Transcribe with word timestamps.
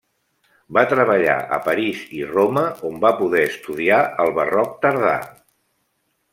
Va 0.77 0.83
treballar 0.93 1.35
a 1.57 1.59
París 1.67 1.99
i 2.21 2.23
Roma, 2.31 2.65
on 2.91 2.97
va 3.05 3.13
poder 3.21 3.45
estudiar 3.53 4.03
el 4.27 4.35
barroc 4.41 4.77
tardà. 4.87 5.17